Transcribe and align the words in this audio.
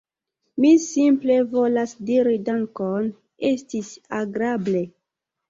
Mi 0.63 0.69
simple 0.85 1.37
volas 1.51 1.93
diri 2.07 2.33
dankon, 2.49 3.13
estis 3.53 3.93
agrable! 4.25 4.85